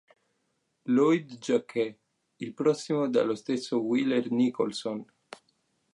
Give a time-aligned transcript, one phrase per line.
[0.87, 1.95] Lloyd Jacquet,
[2.39, 5.05] il prossimo dallo stesso Wheeler-Nicholson.